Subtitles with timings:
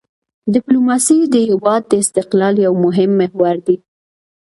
[0.53, 3.77] ډیپلوماسي د هېواد د استقلال یو مهم محور دی.